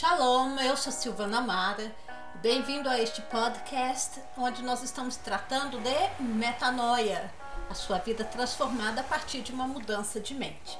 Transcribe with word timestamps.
Shalom, 0.00 0.58
eu 0.60 0.78
sou 0.78 0.90
Silvana 0.90 1.42
Mara. 1.42 1.94
Bem-vindo 2.36 2.88
a 2.88 2.98
este 2.98 3.20
podcast 3.20 4.18
onde 4.34 4.62
nós 4.62 4.82
estamos 4.82 5.16
tratando 5.16 5.78
de 5.78 6.22
metanoia, 6.22 7.30
a 7.68 7.74
sua 7.74 7.98
vida 7.98 8.24
transformada 8.24 9.02
a 9.02 9.04
partir 9.04 9.42
de 9.42 9.52
uma 9.52 9.66
mudança 9.66 10.18
de 10.18 10.32
mente. 10.32 10.78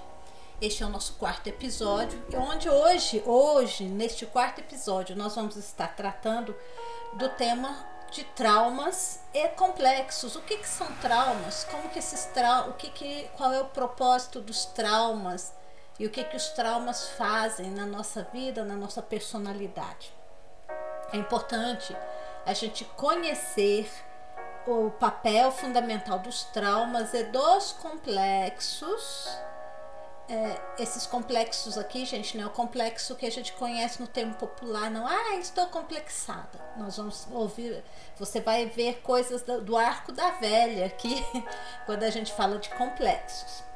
Este 0.59 0.83
é 0.83 0.87
o 0.87 0.89
nosso 0.89 1.17
quarto 1.17 1.47
episódio, 1.49 2.19
onde 2.35 2.71
hoje, 2.71 3.23
hoje, 3.27 3.85
neste 3.85 4.25
quarto 4.25 4.61
episódio, 4.61 5.15
nós 5.15 5.35
vamos 5.35 5.55
estar 5.55 5.89
tratando 5.89 6.57
do 7.13 7.29
tema 7.29 7.77
de 8.11 8.25
traumas 8.25 9.21
e 9.35 9.49
complexos. 9.49 10.35
O 10.35 10.41
que, 10.41 10.57
que 10.57 10.67
são 10.67 10.91
traumas? 10.95 11.65
Como 11.65 11.91
que 11.91 11.99
esses 11.99 12.25
traumas, 12.25 12.71
o 12.71 12.73
que, 12.79 12.89
que 12.89 13.29
qual 13.37 13.53
é 13.53 13.61
o 13.61 13.67
propósito 13.67 14.41
dos 14.41 14.65
traumas? 14.65 15.60
E 16.01 16.07
o 16.07 16.11
que, 16.11 16.25
que 16.25 16.35
os 16.35 16.49
traumas 16.49 17.11
fazem 17.11 17.71
na 17.73 17.85
nossa 17.85 18.27
vida, 18.33 18.65
na 18.65 18.75
nossa 18.75 19.03
personalidade. 19.03 20.11
É 21.13 21.19
importante 21.19 21.95
a 22.47 22.55
gente 22.55 22.87
conhecer 22.97 23.87
o 24.67 24.91
papel 24.93 25.53
fundamental 25.53 26.19
dos 26.19 26.45
traumas 26.45 27.13
e 27.13 27.25
dos 27.25 27.73
complexos. 27.73 29.29
É, 30.27 30.83
esses 30.83 31.07
complexos 31.07 31.77
aqui, 31.77 32.07
gente, 32.07 32.35
não 32.35 32.45
é 32.45 32.47
o 32.47 32.51
complexo 32.51 33.15
que 33.15 33.27
a 33.27 33.31
gente 33.31 33.53
conhece 33.53 34.01
no 34.01 34.07
termo 34.07 34.35
popular, 34.37 34.91
não. 34.91 35.07
Ah, 35.07 35.35
estou 35.35 35.67
complexada. 35.67 36.59
Nós 36.79 36.97
vamos 36.97 37.29
ouvir, 37.31 37.85
você 38.17 38.41
vai 38.41 38.65
ver 38.65 39.03
coisas 39.03 39.43
do, 39.43 39.61
do 39.61 39.77
arco 39.77 40.13
da 40.13 40.31
velha 40.31 40.87
aqui, 40.87 41.23
quando 41.85 42.05
a 42.05 42.11
gente 42.11 42.33
fala 42.33 42.59
de 42.59 42.71
complexos. 42.71 43.69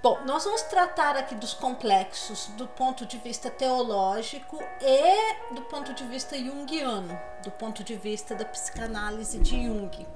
Bom, 0.00 0.20
nós 0.24 0.44
vamos 0.44 0.62
tratar 0.62 1.16
aqui 1.16 1.34
dos 1.34 1.52
complexos 1.52 2.46
do 2.56 2.68
ponto 2.68 3.04
de 3.04 3.18
vista 3.18 3.50
teológico 3.50 4.56
e 4.80 5.52
do 5.52 5.62
ponto 5.62 5.92
de 5.92 6.04
vista 6.04 6.38
junguiano, 6.38 7.20
do 7.42 7.50
ponto 7.50 7.82
de 7.82 7.96
vista 7.96 8.32
da 8.32 8.44
psicanálise 8.44 9.40
de 9.40 9.60
Jung. 9.60 10.06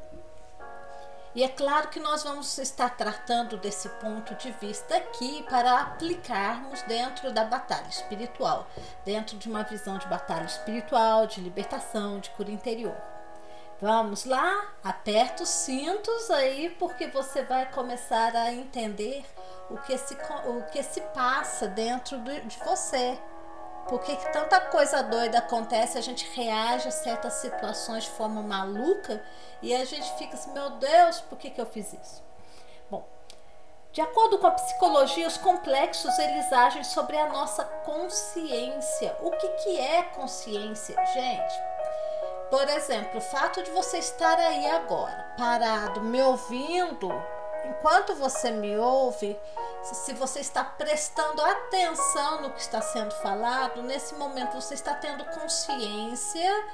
E 1.34 1.42
é 1.42 1.48
claro 1.48 1.88
que 1.88 1.98
nós 1.98 2.22
vamos 2.22 2.56
estar 2.58 2.96
tratando 2.96 3.56
desse 3.56 3.88
ponto 3.88 4.36
de 4.36 4.52
vista 4.52 4.96
aqui 4.96 5.42
para 5.50 5.80
aplicarmos 5.80 6.80
dentro 6.82 7.32
da 7.32 7.44
batalha 7.44 7.88
espiritual, 7.88 8.68
dentro 9.04 9.36
de 9.36 9.48
uma 9.48 9.64
visão 9.64 9.98
de 9.98 10.06
batalha 10.06 10.44
espiritual, 10.44 11.26
de 11.26 11.40
libertação, 11.40 12.20
de 12.20 12.30
cura 12.30 12.52
interior. 12.52 12.96
Vamos 13.80 14.26
lá, 14.26 14.74
aperta 14.84 15.42
os 15.42 15.48
cintos 15.48 16.30
aí, 16.30 16.70
porque 16.78 17.08
você 17.08 17.42
vai 17.42 17.68
começar 17.72 18.36
a 18.36 18.52
entender 18.52 19.24
o 19.72 19.78
que 19.78 19.96
se, 19.96 20.14
o 20.46 20.62
que 20.70 20.82
se 20.82 21.00
passa 21.00 21.66
dentro 21.66 22.18
de 22.18 22.58
você. 22.58 23.18
Porque 23.88 24.14
que 24.14 24.32
tanta 24.32 24.60
coisa 24.60 25.02
doida 25.02 25.38
acontece, 25.38 25.98
a 25.98 26.00
gente 26.00 26.28
reage 26.36 26.86
a 26.86 26.92
certas 26.92 27.34
situações 27.34 28.04
de 28.04 28.10
forma 28.10 28.40
maluca 28.40 29.22
e 29.60 29.74
a 29.74 29.84
gente 29.84 30.12
fica 30.14 30.34
assim, 30.34 30.52
meu 30.52 30.70
Deus, 30.70 31.20
por 31.22 31.36
que, 31.36 31.50
que 31.50 31.60
eu 31.60 31.66
fiz 31.66 31.92
isso? 31.92 32.22
Bom, 32.88 33.04
de 33.92 34.00
acordo 34.00 34.38
com 34.38 34.46
a 34.46 34.52
psicologia, 34.52 35.26
os 35.26 35.36
complexos 35.36 36.16
eles 36.18 36.52
agem 36.52 36.84
sobre 36.84 37.18
a 37.18 37.28
nossa 37.28 37.64
consciência. 37.64 39.16
O 39.20 39.32
que, 39.32 39.48
que 39.48 39.80
é 39.80 40.02
consciência? 40.04 40.94
Gente, 41.06 41.54
por 42.50 42.68
exemplo, 42.68 43.18
o 43.18 43.22
fato 43.22 43.62
de 43.62 43.70
você 43.70 43.98
estar 43.98 44.38
aí 44.38 44.66
agora, 44.66 45.34
parado, 45.36 46.02
me 46.02 46.22
ouvindo, 46.22 47.10
enquanto 47.64 48.14
você 48.14 48.50
me 48.50 48.76
ouve, 48.76 49.38
se 49.82 50.12
você 50.14 50.40
está 50.40 50.62
prestando 50.62 51.42
atenção 51.42 52.42
no 52.42 52.50
que 52.50 52.60
está 52.60 52.80
sendo 52.80 53.12
falado, 53.16 53.82
nesse 53.82 54.14
momento 54.14 54.54
você 54.54 54.74
está 54.74 54.94
tendo 54.94 55.24
consciência 55.24 56.64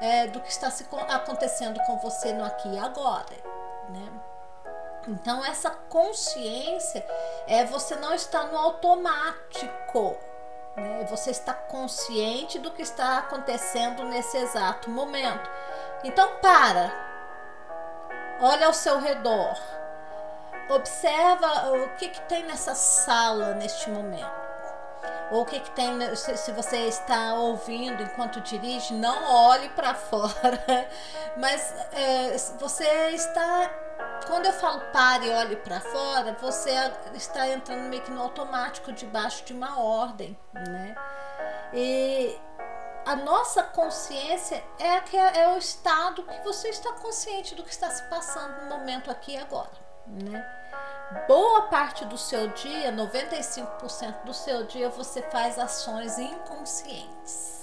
é, 0.00 0.26
do 0.26 0.40
que 0.40 0.50
está 0.50 0.70
se, 0.70 0.86
acontecendo 1.08 1.80
com 1.86 1.98
você 1.98 2.32
no 2.32 2.44
aqui 2.44 2.68
e 2.68 2.78
agora, 2.78 3.36
né? 3.90 4.12
Então 5.08 5.44
essa 5.44 5.70
consciência 5.70 7.06
é 7.46 7.64
você 7.64 7.94
não 7.94 8.12
estar 8.12 8.44
no 8.44 8.58
automático, 8.58 10.16
né? 10.76 11.06
Você 11.08 11.30
está 11.30 11.54
consciente 11.54 12.58
do 12.58 12.72
que 12.72 12.82
está 12.82 13.18
acontecendo 13.18 14.04
nesse 14.04 14.36
exato 14.36 14.90
momento. 14.90 15.48
Então 16.02 16.36
para, 16.42 16.92
olha 18.40 18.66
ao 18.66 18.72
seu 18.72 18.98
redor, 18.98 19.56
observa 20.68 21.70
o 21.72 21.88
que, 21.96 22.08
que 22.08 22.20
tem 22.22 22.44
nessa 22.44 22.74
sala 22.74 23.54
neste 23.54 23.90
momento. 23.90 24.46
Ou 25.30 25.42
o 25.42 25.44
que, 25.44 25.58
que 25.58 25.70
tem, 25.72 26.14
se 26.14 26.52
você 26.52 26.86
está 26.86 27.34
ouvindo 27.34 28.02
enquanto 28.02 28.40
dirige, 28.40 28.94
não 28.94 29.24
olhe 29.24 29.68
para 29.70 29.94
fora, 29.94 30.88
mas 31.36 31.74
é, 31.92 32.36
você 32.58 32.86
está 33.10 33.70
quando 34.26 34.46
eu 34.46 34.52
falo 34.52 34.80
pare 34.92 35.26
e 35.26 35.30
olhe 35.30 35.56
para 35.56 35.80
fora, 35.80 36.36
você 36.40 36.70
está 37.14 37.48
entrando 37.48 37.88
meio 37.88 38.02
que 38.02 38.10
no 38.10 38.20
automático 38.22 38.92
debaixo 38.92 39.44
de 39.44 39.52
uma 39.52 39.80
ordem, 39.80 40.36
né? 40.52 40.96
E 41.72 42.38
a 43.04 43.14
nossa 43.14 43.62
consciência 43.62 44.62
é, 44.78 45.00
que 45.00 45.16
é 45.16 45.48
o 45.54 45.58
estado 45.58 46.24
que 46.24 46.40
você 46.40 46.68
está 46.68 46.92
consciente 46.94 47.54
do 47.54 47.62
que 47.62 47.70
está 47.70 47.88
se 47.90 48.02
passando 48.04 48.62
no 48.62 48.68
momento 48.68 49.10
aqui 49.10 49.32
e 49.32 49.38
agora, 49.38 49.70
né? 50.06 50.52
Boa 51.28 51.62
parte 51.62 52.04
do 52.04 52.18
seu 52.18 52.48
dia, 52.48 52.92
95% 52.92 54.24
do 54.24 54.34
seu 54.34 54.64
dia, 54.64 54.88
você 54.88 55.22
faz 55.22 55.58
ações 55.58 56.18
inconscientes 56.18 57.56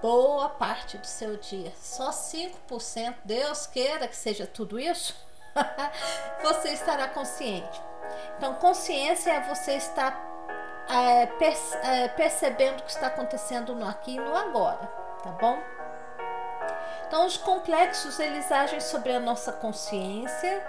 boa 0.00 0.48
parte 0.50 0.98
do 0.98 1.06
seu 1.06 1.36
dia. 1.36 1.72
Só 1.76 2.10
5%, 2.10 3.14
Deus 3.24 3.66
queira 3.66 4.08
que 4.08 4.16
seja 4.16 4.46
tudo 4.46 4.78
isso, 4.78 5.14
você 6.42 6.70
estará 6.70 7.08
consciente. 7.08 7.80
Então, 8.36 8.54
consciência 8.56 9.30
é 9.30 9.40
você 9.40 9.76
estar 9.76 10.14
é, 10.88 11.26
perce 11.26 11.76
é, 11.78 12.08
percebendo 12.08 12.80
o 12.80 12.82
que 12.82 12.90
está 12.90 13.06
acontecendo 13.06 13.74
no 13.74 13.88
aqui 13.88 14.16
e 14.16 14.20
no 14.20 14.36
agora, 14.36 14.86
tá 15.22 15.30
bom? 15.30 15.58
Então, 17.06 17.26
os 17.26 17.36
complexos 17.36 18.18
eles 18.18 18.50
agem 18.50 18.80
sobre 18.80 19.12
a 19.12 19.20
nossa 19.20 19.52
consciência 19.52 20.62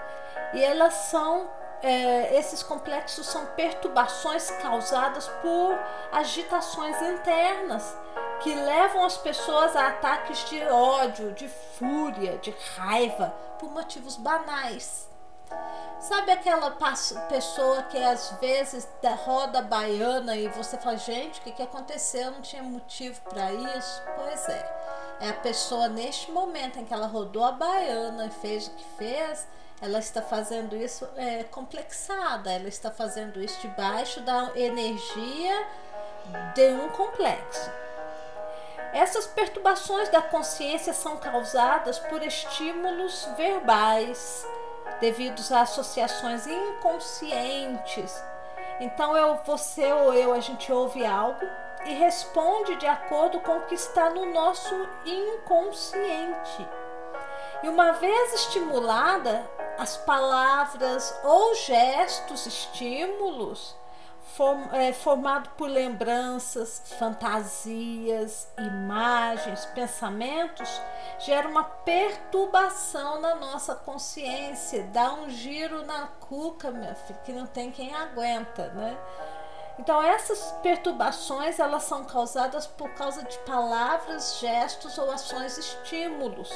e 0.56 0.64
elas 0.64 0.94
são 0.94 1.48
é, 1.82 2.36
esses 2.38 2.62
complexos 2.62 3.26
são 3.26 3.44
perturbações 3.46 4.50
causadas 4.62 5.28
por 5.42 5.78
agitações 6.10 7.00
internas 7.02 7.94
que 8.40 8.54
levam 8.54 9.04
as 9.04 9.16
pessoas 9.18 9.76
a 9.76 9.88
ataques 9.88 10.48
de 10.48 10.60
ódio, 10.64 11.32
de 11.32 11.48
fúria, 11.48 12.38
de 12.38 12.54
raiva, 12.76 13.34
por 13.58 13.70
motivos 13.70 14.16
banais. 14.16 15.08
Sabe 16.00 16.32
aquela 16.32 16.76
pessoa 17.28 17.82
que 17.84 17.98
às 17.98 18.30
vezes 18.40 18.86
roda 19.24 19.62
baiana 19.62 20.36
e 20.36 20.48
você 20.48 20.76
fala, 20.76 20.96
gente, 20.96 21.40
o 21.40 21.42
que, 21.42 21.52
que 21.52 21.62
aconteceu? 21.62 22.30
Não 22.30 22.42
tinha 22.42 22.62
motivo 22.62 23.20
para 23.22 23.52
isso? 23.52 24.02
Pois 24.16 24.48
é. 24.48 24.76
É 25.20 25.28
a 25.30 25.34
pessoa 25.34 25.88
neste 25.88 26.30
momento 26.30 26.78
em 26.78 26.84
que 26.84 26.92
ela 26.92 27.06
rodou 27.06 27.44
a 27.44 27.52
baiana 27.52 28.26
e 28.26 28.30
fez 28.30 28.66
o 28.66 28.70
que 28.72 28.84
fez, 28.98 29.48
ela 29.80 29.98
está 29.98 30.22
fazendo 30.22 30.74
isso 30.74 31.06
é, 31.16 31.44
complexada, 31.44 32.50
ela 32.50 32.68
está 32.68 32.90
fazendo 32.90 33.40
isso 33.40 33.60
debaixo 33.60 34.20
da 34.20 34.50
energia 34.54 35.66
de 36.54 36.72
um 36.72 36.88
complexo. 36.90 37.70
Essas 38.92 39.26
perturbações 39.26 40.08
da 40.08 40.22
consciência 40.22 40.94
são 40.94 41.18
causadas 41.18 41.98
por 41.98 42.22
estímulos 42.22 43.28
verbais, 43.36 44.46
devidos 45.00 45.52
a 45.52 45.62
associações 45.62 46.46
inconscientes. 46.46 48.22
Então 48.80 49.16
eu, 49.16 49.36
você 49.44 49.92
ou 49.92 50.14
eu, 50.14 50.32
a 50.32 50.40
gente 50.40 50.72
ouve 50.72 51.04
algo 51.04 51.46
e 51.84 51.92
responde 51.94 52.76
de 52.76 52.86
acordo 52.86 53.40
com 53.40 53.58
o 53.58 53.66
que 53.66 53.74
está 53.74 54.10
no 54.10 54.32
nosso 54.32 54.74
inconsciente. 55.04 56.66
E 57.62 57.68
uma 57.68 57.92
vez 57.92 58.34
estimulada, 58.34 59.48
as 59.78 59.96
palavras 59.96 61.14
ou 61.22 61.54
gestos, 61.54 62.46
estímulos, 62.46 63.76
form, 64.36 64.62
é, 64.72 64.92
formado 64.92 65.50
por 65.50 65.68
lembranças, 65.68 66.82
fantasias, 66.98 68.48
imagens, 68.58 69.64
pensamentos, 69.66 70.80
gera 71.18 71.48
uma 71.48 71.64
perturbação 71.64 73.20
na 73.20 73.34
nossa 73.34 73.74
consciência, 73.74 74.82
dá 74.92 75.12
um 75.14 75.30
giro 75.30 75.84
na 75.84 76.06
cuca, 76.06 76.70
minha 76.70 76.94
filha, 76.94 77.20
que 77.24 77.32
não 77.32 77.46
tem 77.46 77.70
quem 77.70 77.94
aguenta, 77.94 78.68
né? 78.68 78.96
Então 79.78 80.02
essas 80.02 80.52
perturbações 80.62 81.58
elas 81.58 81.82
são 81.84 82.04
causadas 82.04 82.66
por 82.66 82.90
causa 82.94 83.22
de 83.22 83.38
palavras, 83.40 84.38
gestos 84.38 84.96
ou 84.96 85.10
ações 85.10 85.58
estímulos. 85.58 86.50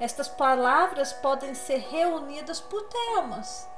Estas 0.00 0.28
palavras 0.28 1.12
podem 1.12 1.54
ser 1.54 1.78
reunidas 1.78 2.60
por 2.60 2.82
temas. 2.84 3.68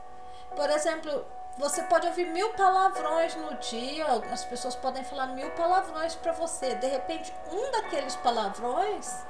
Por 0.55 0.71
exemplo, 0.71 1.27
você 1.59 1.83
pode 1.83 2.07
ouvir 2.07 2.27
mil 2.27 2.51
palavrões 2.51 3.35
no 3.35 3.55
dia, 3.57 4.07
as 4.33 4.45
pessoas 4.45 4.77
podem 4.77 5.03
falar 5.05 5.29
mil 5.29 5.51
palavrões 5.53 6.15
para 6.15 6.33
você. 6.33 6.75
De 6.75 6.87
repente, 6.87 7.35
um 7.51 7.71
daqueles 7.73 8.15
palavrões 8.17 9.25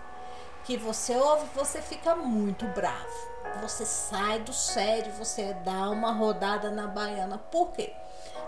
que 0.65 0.77
você 0.77 1.17
ouve, 1.17 1.47
você 1.55 1.81
fica 1.81 2.17
muito 2.17 2.67
bravo. 2.67 3.37
Você 3.63 3.87
sai 3.87 4.41
do 4.41 4.53
sério, 4.53 5.13
você 5.13 5.55
dá 5.65 5.89
uma 5.89 6.13
rodada 6.13 6.71
na 6.71 6.89
baiana. 6.89 7.39
Por 7.39 7.71
quê? 7.71 7.95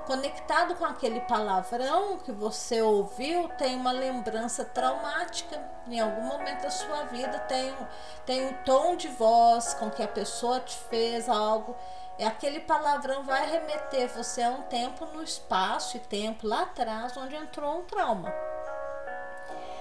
Conectado 0.09 0.75
com 0.77 0.87
aquele 0.87 1.21
palavrão 1.21 2.17
que 2.17 2.33
você 2.33 2.81
ouviu, 2.81 3.47
tem 3.59 3.77
uma 3.77 3.93
lembrança 3.93 4.65
traumática. 4.65 5.63
Em 5.87 6.01
algum 6.01 6.23
momento 6.23 6.63
da 6.63 6.71
sua 6.71 7.05
vida 7.05 7.39
tem, 7.41 7.77
tem 8.25 8.47
um 8.47 8.55
tom 8.65 8.97
de 8.97 9.07
voz 9.09 9.75
com 9.75 9.91
que 9.91 10.03
a 10.03 10.09
pessoa 10.09 10.61
te 10.61 10.77
fez 10.77 11.29
algo 11.29 11.77
é 12.19 12.27
aquele 12.27 12.61
palavrão 12.61 13.23
vai 13.23 13.49
remeter 13.49 14.09
você 14.09 14.43
a 14.43 14.51
um 14.51 14.63
tempo 14.63 15.07
no 15.07 15.23
espaço 15.23 15.97
e 15.99 16.01
tempo 16.01 16.49
lá 16.49 16.63
atrás 16.63 17.17
onde 17.17 17.37
entrou 17.37 17.79
um 17.79 17.85
trauma. 17.85 18.35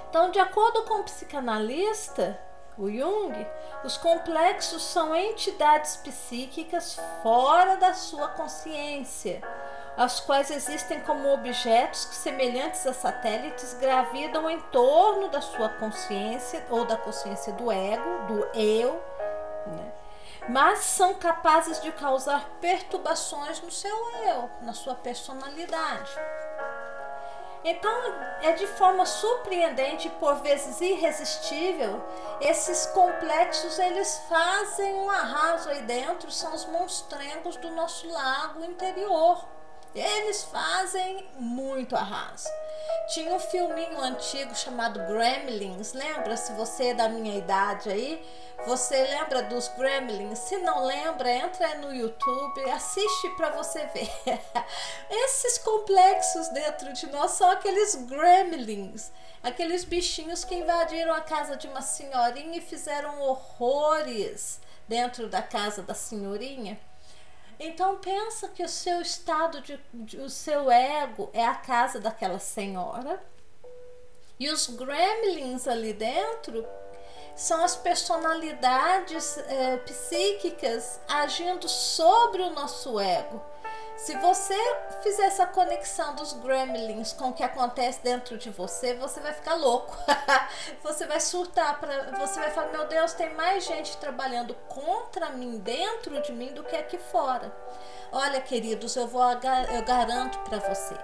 Então, 0.09 0.30
de 0.30 0.39
acordo 0.39 0.83
com 0.83 1.00
o 1.00 1.03
psicanalista, 1.03 2.39
o 2.77 2.91
Jung, 2.91 3.33
os 3.83 3.97
complexos 3.97 4.83
são 4.83 5.15
entidades 5.15 5.97
psíquicas 5.97 7.00
fora 7.23 7.75
da 7.77 7.95
sua 7.95 8.27
consciência, 8.27 9.41
as 9.97 10.19
quais 10.19 10.51
existem 10.51 10.99
como 11.01 11.33
objetos 11.33 12.05
que, 12.05 12.13
semelhantes 12.13 12.85
a 12.85 12.94
satélites, 12.94 13.73
gravidam 13.73 14.47
em 14.47 14.61
torno 14.61 15.27
da 15.27 15.41
sua 15.41 15.69
consciência 15.69 16.63
ou 16.69 16.85
da 16.85 16.95
consciência 16.95 17.51
do 17.53 17.71
ego, 17.71 18.27
do 18.27 18.47
eu, 18.53 19.03
né? 19.65 19.91
mas 20.47 20.79
são 20.79 21.15
capazes 21.15 21.81
de 21.81 21.91
causar 21.91 22.47
perturbações 22.61 23.59
no 23.59 23.71
seu 23.71 23.97
eu, 24.27 24.49
na 24.61 24.71
sua 24.71 24.94
personalidade. 24.94 26.11
Então, 27.63 27.91
é 28.44 28.51
de 28.53 28.67
forma 28.67 29.03
surpreendente 29.03 30.09
por 30.11 30.35
vezes 30.35 30.79
irresistível, 30.79 32.01
esses 32.39 32.85
complexos 32.88 33.79
eles 33.79 34.21
fazem 34.29 34.94
um 34.94 35.09
arraso 35.09 35.69
aí 35.69 35.81
dentro, 35.81 36.31
são 36.31 36.53
os 36.53 36.65
monstrengos 36.65 37.57
do 37.57 37.71
nosso 37.71 38.07
lago 38.07 38.63
interior. 38.63 39.56
Eles 39.95 40.44
fazem 40.44 41.28
muito 41.39 41.95
arraso. 41.95 42.48
Tinha 43.13 43.34
um 43.34 43.39
filminho 43.39 44.00
antigo 44.01 44.54
chamado 44.54 45.00
Gremlins, 45.07 45.94
lembra? 45.94 46.36
Se 46.36 46.51
você 46.54 46.88
é 46.88 46.94
da 46.94 47.07
minha 47.07 47.38
idade 47.38 47.89
aí, 47.89 48.22
você 48.66 49.01
lembra 49.01 49.44
dos 49.44 49.69
Gremlins? 49.69 50.39
Se 50.39 50.57
não 50.57 50.84
lembra, 50.84 51.31
entra 51.31 51.75
no 51.75 51.94
YouTube, 51.94 52.69
assiste 52.69 53.30
para 53.38 53.51
você 53.51 53.86
ver. 53.88 54.12
Esses 55.10 55.57
complexos 55.60 56.50
dentro 56.50 56.92
de 56.92 57.07
nós 57.07 57.31
são 57.31 57.50
aqueles 57.50 57.95
Gremlins, 57.95 59.12
aqueles 59.42 59.86
bichinhos 59.86 60.44
que 60.44 60.56
invadiram 60.56 61.13
a 61.13 61.22
casa 61.22 61.56
de 61.56 61.68
uma 61.68 61.81
senhorinha 61.81 62.57
e 62.57 62.62
fizeram 62.62 63.22
horrores 63.22 64.60
dentro 64.88 65.30
da 65.30 65.42
casa 65.42 65.81
da 65.81 65.94
senhorinha. 65.94 66.78
Então 67.59 67.98
pensa 67.98 68.48
que 68.50 68.63
o 68.63 68.69
seu 68.69 69.01
estado 69.01 69.62
de, 69.62 69.80
de, 69.94 70.18
o 70.18 70.30
seu 70.30 70.69
ego 70.69 71.30
é 71.33 71.45
a 71.45 71.56
casa 71.56 72.00
daquela 72.00 72.39
senhora 72.39 73.21
e 74.39 74.50
os 74.50 74.68
gremlins 74.68 75.68
ali 75.68 75.94
dentro 75.94 76.65
são 77.36 77.63
as 77.63 77.75
personalidades 77.75 79.38
é, 79.38 79.77
psíquicas 79.77 81.00
agindo 81.07 81.68
sobre 81.68 82.42
o 82.42 82.51
nosso 82.51 83.00
ego. 83.00 83.42
Se 83.97 84.15
você 84.17 84.55
fizer 85.01 85.25
essa 85.25 85.47
conexão 85.47 86.13
dos 86.13 86.31
gremlins 86.33 87.13
com 87.13 87.29
o 87.29 87.33
que 87.33 87.41
acontece 87.41 87.99
dentro 88.03 88.38
de 88.38 88.51
você, 88.51 88.94
você 88.94 89.19
vai 89.19 89.33
ficar 89.33 89.55
louco. 89.55 89.97
você 90.83 91.07
vai 91.07 91.19
surtar, 91.19 91.79
pra, 91.79 92.11
você 92.11 92.39
vai 92.39 92.51
falar: 92.51 92.71
meu 92.71 92.88
Deus, 92.88 93.13
tem 93.13 93.33
mais 93.33 93.65
gente 93.65 93.97
trabalhando 93.97 94.53
contra 94.69 95.31
mim 95.31 95.57
dentro 95.57 96.21
de 96.21 96.31
mim 96.31 96.53
do 96.53 96.63
que 96.63 96.75
aqui 96.75 96.97
fora. 96.97 97.51
Olha, 98.11 98.39
queridos, 98.39 98.95
eu 98.95 99.07
vou 99.07 99.23
eu 99.23 99.83
garanto 99.83 100.38
para 100.39 100.59
você. 100.59 100.95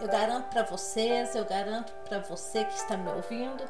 Eu 0.00 0.08
garanto 0.08 0.48
para 0.48 0.62
vocês, 0.62 1.36
eu 1.36 1.44
garanto 1.44 1.92
para 2.08 2.20
você 2.20 2.64
que 2.64 2.74
está 2.74 2.96
me 2.96 3.10
ouvindo, 3.10 3.62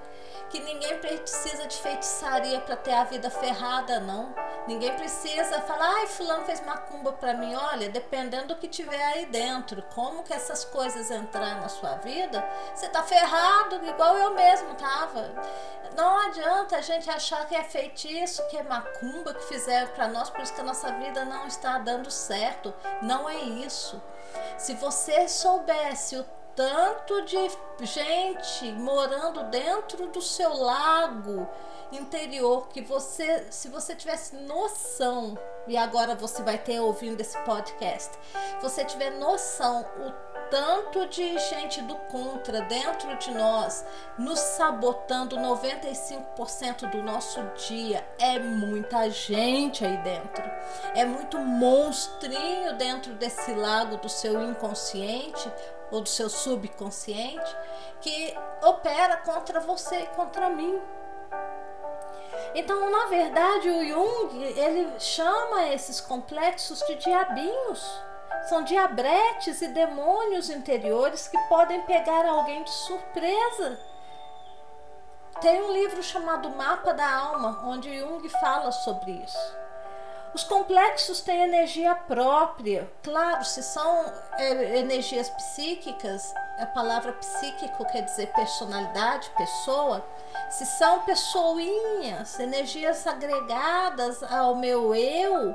que 0.51 0.61
ninguém 0.61 0.99
precisa 0.99 1.67
de 1.67 1.77
feitiçaria 1.77 2.61
para 2.61 2.77
ter 2.77 2.93
a 2.93 3.05
vida 3.05 3.31
ferrada, 3.31 4.01
não. 4.01 4.35
Ninguém 4.67 4.95
precisa 4.97 5.61
falar, 5.63 5.89
ai, 5.97 6.07
fulano 6.09 6.45
fez 6.45 6.61
macumba 6.61 7.13
para 7.13 7.35
mim. 7.35 7.55
Olha, 7.55 7.89
dependendo 7.89 8.49
do 8.49 8.57
que 8.57 8.69
tiver 8.69 9.03
aí 9.03 9.27
dentro, 9.27 9.83
como 9.95 10.25
que 10.25 10.33
essas 10.33 10.65
coisas 10.65 11.11
entrar 11.11 11.61
na 11.61 11.69
sua 11.69 11.95
vida, 11.97 12.45
você 12.75 12.89
tá 12.89 13.03
ferrado, 13.03 13.81
igual 13.87 14.17
eu 14.17 14.35
mesmo 14.35 14.75
tava. 14.75 15.31
Não 15.97 16.19
adianta 16.29 16.77
a 16.77 16.81
gente 16.81 17.09
achar 17.09 17.47
que 17.47 17.55
é 17.55 17.63
feitiço, 17.63 18.47
que 18.49 18.57
é 18.57 18.63
macumba 18.63 19.33
que 19.33 19.45
fizeram 19.45 19.89
para 19.93 20.09
nós, 20.09 20.31
por 20.31 20.41
isso 20.41 20.55
que 20.55 20.61
a 20.61 20.65
nossa 20.65 20.93
vida 20.93 21.25
não 21.25 21.47
está 21.47 21.79
dando 21.79 22.11
certo. 22.11 22.75
Não 23.03 23.29
é 23.29 23.37
isso. 23.37 24.03
Se 24.59 24.75
você 24.75 25.29
soubesse 25.29 26.17
o 26.17 26.25
tanto 26.55 27.23
de 27.23 27.39
gente 27.83 28.73
morando 28.73 29.45
dentro 29.45 30.09
do 30.09 30.21
seu 30.21 30.53
lago 30.55 31.49
interior 31.93 32.69
que 32.69 32.81
você, 32.81 33.47
se 33.51 33.69
você 33.69 33.95
tivesse 33.95 34.37
noção, 34.37 35.37
e 35.67 35.77
agora 35.77 36.15
você 36.15 36.43
vai 36.43 36.59
ter 36.59 36.81
ouvindo 36.81 37.21
esse 37.21 37.39
podcast, 37.39 38.11
você 38.61 38.85
tiver 38.85 39.11
noção 39.11 39.87
o 39.99 40.31
tanto 40.51 41.07
de 41.07 41.39
gente 41.39 41.81
do 41.83 41.95
contra 41.95 42.63
dentro 42.63 43.17
de 43.19 43.31
nós, 43.31 43.85
nos 44.19 44.39
sabotando 44.39 45.37
95% 45.37 46.91
do 46.91 47.03
nosso 47.03 47.41
dia. 47.69 48.05
É 48.19 48.39
muita 48.39 49.09
gente 49.09 49.85
aí 49.85 49.97
dentro. 49.99 50.43
É 50.95 51.05
muito 51.05 51.39
monstrinho 51.39 52.77
dentro 52.77 53.15
desse 53.15 53.55
lago 53.55 53.97
do 53.99 54.09
seu 54.09 54.43
inconsciente 54.43 55.51
ou 55.91 56.01
do 56.01 56.09
seu 56.09 56.29
subconsciente 56.29 57.57
que 58.01 58.37
opera 58.63 59.19
contra 59.19 59.61
você 59.61 59.97
e 60.01 60.07
contra 60.09 60.49
mim. 60.49 60.81
Então, 62.55 62.91
na 62.91 63.07
verdade, 63.07 63.69
o 63.69 63.87
Jung 63.87 64.43
ele 64.43 64.99
chama 64.99 65.69
esses 65.69 66.01
complexos 66.01 66.81
de 66.81 66.97
diabinhos. 66.97 68.03
São 68.49 68.65
diabretes 68.65 69.61
e 69.61 69.69
demônios 69.69 70.49
interiores 70.49 71.29
que 71.29 71.39
podem 71.49 71.83
pegar 71.83 72.25
alguém 72.27 72.65
de 72.65 72.71
surpresa. 72.71 73.79
Tem 75.41 75.63
um 75.63 75.73
livro 75.73 76.03
chamado 76.03 76.51
Mapa 76.51 76.93
da 76.93 77.11
Alma, 77.15 77.63
onde 77.65 77.99
Jung 77.99 78.27
fala 78.29 78.73
sobre 78.73 79.13
isso. 79.13 79.57
Os 80.33 80.45
complexos 80.45 81.21
têm 81.21 81.43
energia 81.43 81.95
própria. 81.95 82.91
Claro, 83.03 83.45
se 83.45 83.63
são 83.63 84.05
é, 84.39 84.79
energias 84.79 85.29
psíquicas, 85.29 86.33
a 86.59 86.67
palavra 86.67 87.13
psíquico 87.15 87.85
quer 87.91 88.03
dizer 88.03 88.29
personalidade, 88.33 89.31
pessoa. 89.37 90.05
Se 90.49 90.65
são 90.65 91.01
pessoinhas, 91.01 92.39
energias 92.39 93.07
agregadas 93.07 94.23
ao 94.23 94.55
meu 94.55 94.95
eu, 94.95 95.55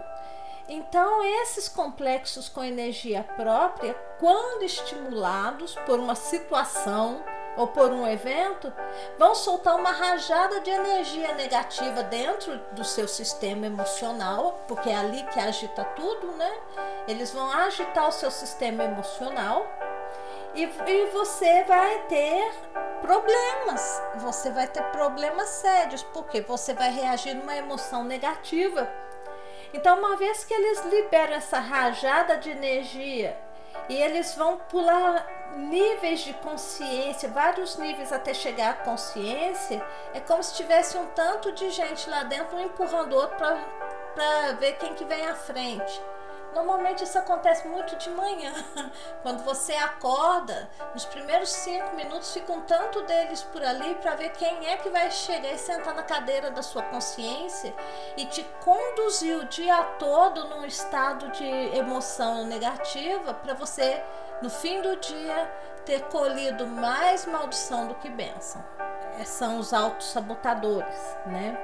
então 0.68 1.24
esses 1.42 1.70
complexos 1.70 2.50
com 2.50 2.64
energia 2.64 3.24
própria, 3.24 3.94
quando 4.20 4.64
estimulados 4.64 5.76
por 5.86 6.00
uma 6.00 6.16
situação, 6.16 7.24
ou 7.56 7.68
por 7.68 7.92
um 7.92 8.08
evento, 8.08 8.72
vão 9.18 9.34
soltar 9.34 9.76
uma 9.76 9.92
rajada 9.92 10.60
de 10.60 10.70
energia 10.70 11.34
negativa 11.34 12.04
dentro 12.04 12.58
do 12.72 12.84
seu 12.84 13.08
sistema 13.08 13.66
emocional, 13.66 14.60
porque 14.68 14.90
é 14.90 14.96
ali 14.96 15.24
que 15.24 15.40
agita 15.40 15.84
tudo, 15.96 16.32
né? 16.34 16.52
Eles 17.08 17.32
vão 17.32 17.50
agitar 17.52 18.08
o 18.08 18.12
seu 18.12 18.32
sistema 18.32 18.84
emocional 18.84 19.66
e, 20.54 20.64
e 20.64 21.06
você 21.08 21.64
vai 21.64 22.00
ter 22.04 22.52
problemas. 23.02 24.02
Você 24.16 24.50
vai 24.52 24.68
ter 24.68 24.84
problemas 24.86 25.50
sérios, 25.50 26.04
porque 26.04 26.42
você 26.42 26.74
vai 26.74 26.92
reagir 26.92 27.36
numa 27.36 27.56
emoção 27.56 28.04
negativa. 28.04 28.90
Então, 29.74 30.00
uma 30.00 30.16
vez 30.16 30.46
que 30.46 30.54
eles 30.54 30.84
liberam 30.86 31.34
essa 31.34 31.60
rajada 31.60 32.38
de 32.38 32.50
energia 32.50 33.38
e 33.90 34.02
eles 34.02 34.34
vão 34.36 34.58
pular 34.58 35.28
níveis 35.56 36.20
de 36.22 36.34
consciência, 36.34 37.30
vários 37.30 37.78
níveis 37.78 38.12
até 38.12 38.34
chegar 38.34 38.72
à 38.72 38.74
consciência, 38.74 39.84
é 40.14 40.20
como 40.20 40.44
se 40.44 40.56
tivesse 40.56 40.98
um 40.98 41.08
tanto 41.08 41.52
de 41.54 41.70
gente 41.70 42.10
lá 42.10 42.24
dentro 42.24 42.58
um 42.58 42.62
empurrando 42.62 43.14
o 43.14 43.16
outro 43.16 43.38
para 43.38 44.52
ver 44.54 44.74
quem 44.78 44.94
que 44.94 45.06
vem 45.06 45.26
à 45.26 45.36
frente. 45.36 46.02
Normalmente 46.56 47.04
isso 47.04 47.20
acontece 47.20 47.68
muito 47.68 47.98
de 47.98 48.10
manhã. 48.12 48.54
Quando 49.22 49.44
você 49.44 49.74
acorda, 49.74 50.70
nos 50.94 51.04
primeiros 51.04 51.50
cinco 51.50 51.94
minutos 51.98 52.34
ficam 52.34 52.62
tanto 52.62 53.02
deles 53.02 53.44
por 53.44 53.62
ali 53.62 53.94
para 53.96 54.16
ver 54.16 54.30
quem 54.30 54.66
é 54.66 54.78
que 54.78 54.90
vai 54.90 55.12
chegar 55.12 55.52
e 55.52 55.58
sentar 55.58 55.94
na 55.94 56.04
cadeira 56.04 56.50
da 56.50 56.64
sua 56.64 56.82
consciência 56.84 57.76
e 58.16 58.26
te 58.28 58.42
conduzir 58.64 59.38
o 59.38 59.46
dia 59.46 59.84
todo 60.00 60.48
num 60.48 60.66
estado 60.66 61.28
de 61.32 61.46
emoção 61.76 62.46
negativa 62.46 63.34
para 63.34 63.54
você, 63.54 64.02
no 64.42 64.50
fim 64.50 64.82
do 64.82 64.96
dia, 64.98 65.52
ter 65.86 66.02
colhido 66.06 66.68
mais 66.68 67.26
maldição 67.26 67.88
do 67.88 67.96
que 67.96 68.10
bênção. 68.10 68.64
É, 69.20 69.24
são 69.24 69.60
os 69.60 69.74
autossabotadores, 69.74 71.18
né? 71.26 71.58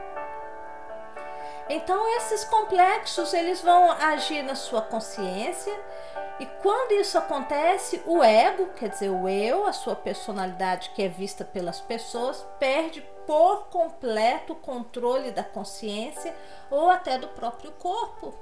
Então 1.69 2.17
esses 2.17 2.43
complexos 2.45 3.33
eles 3.33 3.61
vão 3.61 3.91
agir 3.91 4.43
na 4.43 4.55
sua 4.55 4.81
consciência 4.81 5.73
e 6.39 6.45
quando 6.61 6.93
isso 6.93 7.17
acontece, 7.17 8.01
o 8.05 8.23
ego, 8.23 8.67
quer 8.75 8.89
dizer, 8.89 9.09
o 9.09 9.29
eu, 9.29 9.67
a 9.67 9.71
sua 9.71 9.95
personalidade 9.95 10.89
que 10.89 11.03
é 11.03 11.07
vista 11.07 11.45
pelas 11.45 11.79
pessoas, 11.79 12.45
perde 12.57 13.01
por 13.27 13.67
completo 13.67 14.53
o 14.53 14.55
controle 14.55 15.29
da 15.31 15.43
consciência 15.43 16.35
ou 16.69 16.89
até 16.89 17.17
do 17.17 17.27
próprio 17.27 17.71
corpo. 17.73 18.33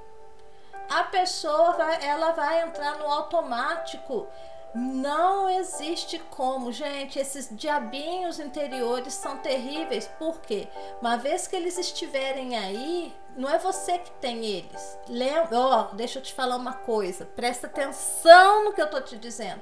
A 0.90 1.04
pessoa 1.04 1.72
vai, 1.72 2.04
ela 2.04 2.32
vai 2.32 2.62
entrar 2.62 2.98
no 2.98 3.06
automático 3.06 4.26
não 4.74 5.48
existe 5.48 6.18
como, 6.30 6.70
gente. 6.70 7.18
Esses 7.18 7.48
diabinhos 7.50 8.38
interiores 8.38 9.14
são 9.14 9.38
terríveis. 9.38 10.08
Por 10.18 10.40
quê? 10.40 10.68
Uma 11.00 11.16
vez 11.16 11.46
que 11.48 11.56
eles 11.56 11.76
estiverem 11.76 12.56
aí, 12.56 13.12
não 13.36 13.48
é 13.48 13.58
você 13.58 13.98
que 13.98 14.10
tem 14.12 14.44
eles. 14.44 14.98
Lembra, 15.08 15.58
oh, 15.58 15.94
deixa 15.94 16.18
eu 16.18 16.22
te 16.22 16.32
falar 16.32 16.56
uma 16.56 16.72
coisa. 16.72 17.24
Presta 17.24 17.66
atenção 17.66 18.64
no 18.64 18.72
que 18.72 18.80
eu 18.80 18.88
tô 18.88 19.00
te 19.00 19.16
dizendo. 19.16 19.60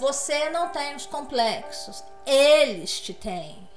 Você 0.00 0.50
não 0.50 0.70
tem 0.70 0.96
os 0.96 1.06
complexos, 1.06 2.02
eles 2.26 3.00
te 3.00 3.14
têm. 3.14 3.68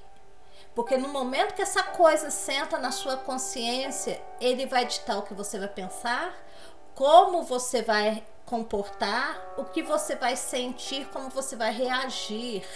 Porque 0.74 0.98
no 0.98 1.10
momento 1.10 1.54
que 1.54 1.62
essa 1.62 1.84
coisa 1.84 2.32
senta 2.32 2.80
na 2.80 2.92
sua 2.92 3.18
consciência, 3.18 4.22
ele 4.40 4.66
vai 4.66 4.86
ditar 4.86 5.18
o 5.18 5.24
que 5.24 5.34
você 5.34 5.60
vai 5.60 5.68
pensar, 5.68 6.34
como 6.96 7.44
você 7.44 7.82
vai 7.82 8.24
comportar, 8.46 9.40
o 9.58 9.64
que 9.66 9.82
você 9.82 10.16
vai 10.16 10.36
sentir, 10.36 11.08
como 11.08 11.30
você 11.30 11.56
vai 11.56 11.72
reagir. 11.72 12.68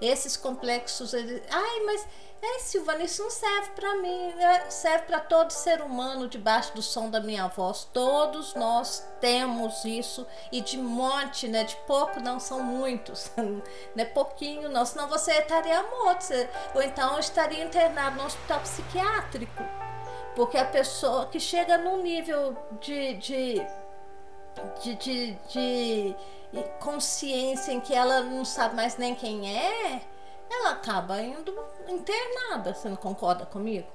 Esses 0.00 0.36
complexos, 0.36 1.14
eles, 1.14 1.42
ai, 1.50 1.80
mas 1.86 2.06
é, 2.44 2.58
Silvana, 2.58 3.02
isso 3.04 3.22
não 3.22 3.30
serve 3.30 3.70
para 3.70 3.96
mim, 3.96 4.34
né? 4.34 4.68
serve 4.68 5.06
para 5.06 5.18
todo 5.18 5.50
ser 5.50 5.80
humano 5.80 6.28
debaixo 6.28 6.74
do 6.74 6.82
som 6.82 7.08
da 7.08 7.18
minha 7.18 7.48
voz. 7.48 7.88
Todos 7.90 8.54
nós 8.54 9.02
temos 9.18 9.82
isso 9.86 10.26
e 10.52 10.60
de 10.60 10.76
monte, 10.76 11.48
né? 11.48 11.64
De 11.64 11.74
pouco 11.86 12.20
não 12.20 12.38
são 12.38 12.62
muitos, 12.62 13.30
não 13.34 13.62
é 13.96 14.04
pouquinho 14.04 14.68
não, 14.68 14.84
senão 14.84 15.08
você 15.08 15.32
estaria 15.32 15.82
morto, 15.82 16.34
ou 16.74 16.82
então 16.82 17.18
estaria 17.18 17.64
internado 17.64 18.18
no 18.18 18.26
hospital 18.26 18.60
psiquiátrico. 18.60 19.62
Porque 20.34 20.56
a 20.58 20.64
pessoa 20.64 21.26
que 21.26 21.38
chega 21.38 21.78
num 21.78 22.02
nível 22.02 22.56
de, 22.80 23.14
de 23.14 23.66
de, 24.80 24.94
de, 24.94 25.36
de 25.48 26.16
consciência 26.80 27.72
em 27.72 27.80
que 27.80 27.94
ela 27.94 28.20
não 28.20 28.44
sabe 28.44 28.76
mais 28.76 28.96
nem 28.96 29.14
quem 29.14 29.56
é, 29.56 30.02
ela 30.50 30.70
acaba 30.70 31.20
indo 31.20 31.52
internada. 31.88 32.74
Você 32.74 32.88
não 32.88 32.96
concorda 32.96 33.44
comigo? 33.46 33.88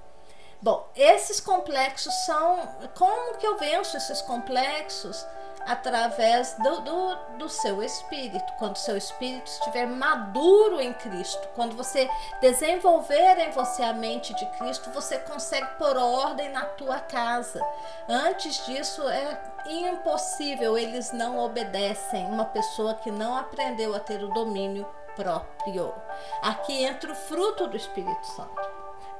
Bom, 0.62 0.90
esses 0.96 1.40
complexos 1.40 2.14
são. 2.26 2.60
Como 2.98 3.38
que 3.38 3.48
eu 3.48 3.58
venço 3.58 3.96
esses 3.96 4.22
complexos? 4.22 5.26
Através 5.66 6.56
do, 6.56 6.82
do, 6.82 7.16
do, 7.38 7.50
seu 7.50 7.84
espírito, 7.84 8.54
quando 8.58 8.78
seu 8.78 8.98
espírito 8.98 9.48
estiver 9.48 9.86
maduro 9.86 10.80
em 10.80 10.94
Cristo, 10.94 11.48
quando 11.56 11.76
você 11.76 12.10
desenvolver 12.42 13.38
em 13.40 13.52
você 13.52 13.84
a 13.84 13.94
mente 13.94 14.34
de 14.34 14.46
Cristo, 14.58 14.90
você 14.92 15.18
consegue 15.20 15.68
pôr 15.78 15.98
ordem 15.98 16.50
na 16.50 16.66
tua 16.66 17.00
casa. 17.00 17.64
Antes 18.08 18.66
disso 18.66 19.08
é 19.08 19.40
impossível, 19.68 20.78
eles 20.78 21.12
não 21.12 21.38
obedecem. 21.40 22.26
Uma 22.26 22.46
pessoa 22.46 22.96
que 22.96 23.12
não 23.12 23.38
aprendeu 23.38 23.96
a 23.96 24.00
ter 24.00 24.24
o 24.24 24.34
domínio 24.34 24.88
próprio. 25.16 25.94
Aqui 26.42 26.84
entra 26.84 27.12
o 27.12 27.16
fruto 27.16 27.68
do 27.68 27.76
Espírito 27.76 28.26
Santo. 28.26 28.69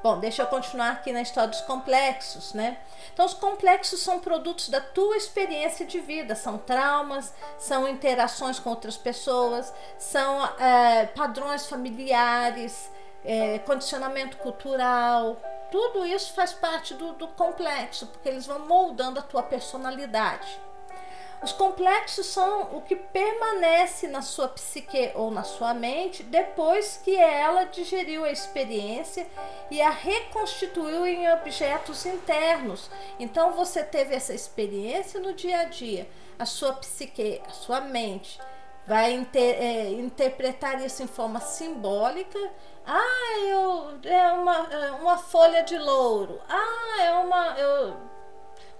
Bom, 0.02 0.18
deixa 0.18 0.42
eu 0.42 0.46
continuar 0.46 0.92
aqui 0.92 1.12
na 1.12 1.20
história 1.20 1.50
dos 1.50 1.60
complexos, 1.60 2.54
né? 2.54 2.78
Então, 3.12 3.26
os 3.26 3.34
complexos 3.34 4.00
são 4.00 4.18
produtos 4.18 4.70
da 4.70 4.80
tua 4.80 5.14
experiência 5.16 5.84
de 5.84 6.00
vida, 6.00 6.34
são 6.34 6.56
traumas, 6.56 7.34
são 7.58 7.86
interações 7.86 8.58
com 8.58 8.70
outras 8.70 8.96
pessoas, 8.96 9.72
são 9.98 10.42
é, 10.58 11.04
padrões 11.04 11.66
familiares, 11.66 12.90
é, 13.22 13.58
condicionamento 13.58 14.38
cultural. 14.38 15.36
Tudo 15.70 16.06
isso 16.06 16.32
faz 16.32 16.54
parte 16.54 16.94
do, 16.94 17.12
do 17.12 17.28
complexo, 17.28 18.06
porque 18.06 18.28
eles 18.28 18.46
vão 18.46 18.60
moldando 18.60 19.18
a 19.18 19.22
tua 19.22 19.42
personalidade. 19.42 20.58
Os 21.42 21.52
complexos 21.52 22.26
são 22.26 22.76
o 22.76 22.82
que 22.82 22.94
permanece 22.94 24.06
na 24.08 24.20
sua 24.20 24.48
psique 24.48 25.10
ou 25.14 25.30
na 25.30 25.42
sua 25.42 25.72
mente 25.72 26.22
depois 26.22 27.00
que 27.02 27.16
ela 27.16 27.64
digeriu 27.64 28.24
a 28.24 28.30
experiência 28.30 29.26
e 29.70 29.80
a 29.80 29.88
reconstituiu 29.88 31.06
em 31.06 31.32
objetos 31.32 32.04
internos. 32.04 32.90
Então 33.18 33.52
você 33.52 33.82
teve 33.82 34.14
essa 34.14 34.34
experiência 34.34 35.18
no 35.18 35.32
dia 35.32 35.60
a 35.60 35.64
dia, 35.64 36.06
a 36.38 36.44
sua 36.44 36.74
psique, 36.74 37.40
a 37.46 37.50
sua 37.50 37.80
mente 37.80 38.38
vai 38.86 39.12
inter, 39.12 39.56
é, 39.62 39.90
interpretar 39.92 40.84
isso 40.84 41.02
em 41.02 41.06
forma 41.06 41.40
simbólica. 41.40 42.38
Ah, 42.84 43.38
eu, 43.46 43.98
é 44.04 44.32
uma, 44.32 44.56
é 44.72 44.90
uma 44.90 45.16
folha 45.16 45.62
de 45.62 45.78
louro. 45.78 46.40
Ah, 46.48 47.02
é 47.02 47.12
uma. 47.12 47.58
Eu, 47.58 47.96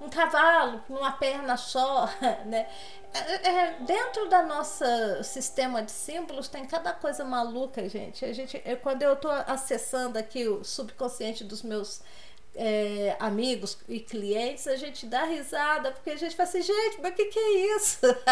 um 0.01 0.09
cavalo 0.09 0.83
numa 0.89 1.13
perna 1.13 1.57
só, 1.57 2.09
né? 2.47 2.67
É, 3.13 3.49
é, 3.49 3.77
dentro 3.81 4.29
da 4.29 4.43
nossa 4.43 5.23
sistema 5.25 5.83
de 5.83 5.91
símbolos 5.91 6.49
tem 6.49 6.65
cada 6.65 6.93
coisa 6.93 7.25
maluca, 7.25 7.89
gente. 7.89 8.25
A 8.25 8.33
gente, 8.33 8.63
eu, 8.65 8.77
quando 8.77 9.03
eu 9.03 9.15
estou 9.15 9.31
acessando 9.31 10.17
aqui 10.17 10.47
o 10.47 10.63
subconsciente 10.63 11.43
dos 11.43 11.63
meus 11.63 12.03
é, 12.55 13.17
amigos 13.21 13.79
e 13.89 14.01
clientes, 14.01 14.67
a 14.67 14.77
gente 14.77 15.07
dá 15.07 15.25
risada, 15.25 15.93
porque 15.93 16.11
a 16.11 16.17
gente 16.17 16.35
fala 16.35 16.49
assim, 16.49 16.63
gente, 16.63 17.01
mas 17.01 17.13
o 17.13 17.15
que, 17.15 17.27
que 17.27 17.39
é 17.39 17.77
isso? 17.77 18.01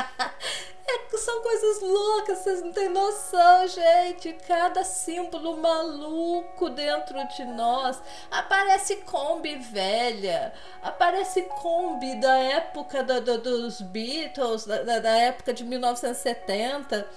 é, 0.87 1.17
são 1.17 1.41
coisas 1.43 1.81
loucas, 1.81 2.39
vocês 2.39 2.63
não 2.63 2.73
têm 2.73 2.89
noção, 2.89 3.69
gente. 3.69 4.33
Cada 4.47 4.85
símbolo 4.85 5.57
maluco 5.57 6.69
dentro 6.71 7.17
de 7.29 7.45
nós. 7.45 8.01
Aparece 8.31 8.97
Kombi 8.97 9.57
velha, 9.57 10.53
aparece 10.83 11.43
Kombi 11.43 12.17
da 12.17 12.39
época 12.39 13.03
da, 13.03 13.21
da, 13.21 13.37
dos 13.37 13.81
Beatles, 13.81 14.65
da, 14.65 14.99
da 14.99 15.17
época 15.17 15.53
de 15.53 15.65
1970 15.65 17.09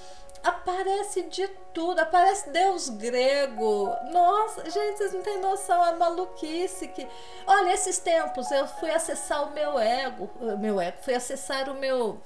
aparece 0.44 1.24
de 1.24 1.48
tudo, 1.74 2.00
aparece 2.00 2.50
Deus 2.50 2.90
grego. 2.90 3.94
Nossa, 4.12 4.70
gente, 4.70 4.98
vocês 4.98 5.14
não 5.14 5.22
têm 5.22 5.40
noção, 5.40 5.82
a 5.84 5.94
maluquice 5.94 6.88
que. 6.88 7.08
Olha, 7.46 7.74
esses 7.74 8.00
tempos 8.00 8.50
eu 8.52 8.68
fui 8.68 8.92
acessar 8.92 9.48
o 9.48 9.52
meu 9.52 9.80
ego, 9.80 10.30
meu 10.60 10.80
ego, 10.80 10.98
fui 11.02 11.14
acessar 11.14 11.70
o 11.70 11.76
meu 11.76 12.22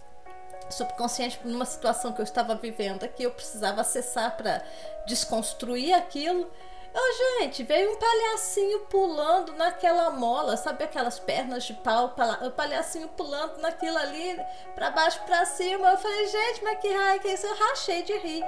subconsciente 0.69 1.39
numa 1.43 1.65
situação 1.65 2.12
que 2.12 2.22
eu 2.22 2.24
estava 2.24 2.55
vivendo 2.55 3.03
aqui, 3.03 3.24
eu 3.24 3.31
precisava 3.31 3.81
acessar 3.81 4.36
para 4.36 4.63
desconstruir 5.05 5.93
aquilo. 5.93 6.50
Oh, 6.98 7.42
gente, 7.42 7.62
veio 7.64 7.92
um 7.92 7.98
palhacinho 7.98 8.80
pulando 8.86 9.52
naquela 9.54 10.12
mola, 10.12 10.56
sabe 10.56 10.86
aquelas 10.86 11.20
pernas 11.20 11.66
de 11.66 11.74
pau, 11.74 12.16
o 12.42 12.52
palhacinho 12.52 13.10
pulando 13.10 13.58
naquilo 13.58 13.98
ali, 13.98 14.40
para 14.74 14.92
baixo, 14.92 15.22
para 15.25 15.46
cima. 15.46 15.90
Eu 15.90 15.98
falei, 15.98 16.25
gente, 16.28 16.64
mas 16.64 16.80
que 16.80 16.94
raio 16.94 17.20
que 17.20 17.28
é 17.28 17.34
isso? 17.34 17.46
Eu 17.46 17.56
rachei 17.56 18.02
de 18.02 18.18
rir 18.18 18.46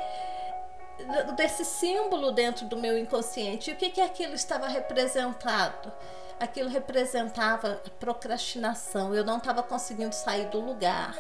desse 1.36 1.64
símbolo 1.64 2.32
dentro 2.32 2.66
do 2.66 2.78
meu 2.78 2.98
inconsciente. 2.98 3.70
E 3.70 3.74
o 3.74 3.78
que, 3.78 3.90
que 3.90 4.02
aquilo 4.02 4.34
estava 4.34 4.68
representado? 4.68 5.92
Aquilo 6.40 6.70
representava 6.70 7.82
procrastinação. 8.00 9.14
Eu 9.14 9.24
não 9.24 9.38
estava 9.38 9.62
conseguindo 9.64 10.14
sair 10.14 10.48
do 10.48 10.60
lugar. 10.60 11.16